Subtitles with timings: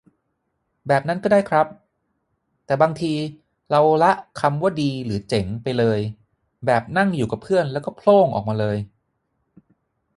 [0.87, 1.67] แบบนั้นก็ได้ครับ
[2.65, 3.13] แต่บางที
[3.71, 5.99] เราละคำว่าดีหรือเจ๋งไปเลย
[6.65, 8.77] แบบนั่งอยู่กับเพื่อนแล้วก็โผล่งออกมาเลย